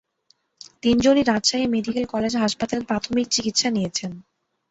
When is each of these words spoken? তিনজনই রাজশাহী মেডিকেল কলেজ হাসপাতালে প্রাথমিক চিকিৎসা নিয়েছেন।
তিনজনই 0.83 1.23
রাজশাহী 1.23 1.65
মেডিকেল 1.67 2.05
কলেজ 2.05 2.33
হাসপাতালে 2.37 2.83
প্রাথমিক 2.85 3.25
চিকিৎসা 3.31 3.69
নিয়েছেন। 3.71 4.11